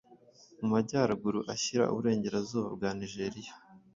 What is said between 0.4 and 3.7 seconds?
mu majyaruguru ashyira uburengerazuba bwa Nigeria,